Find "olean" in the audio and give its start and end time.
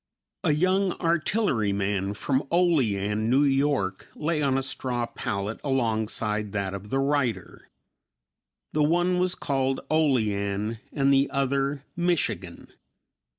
2.49-3.29, 9.91-10.79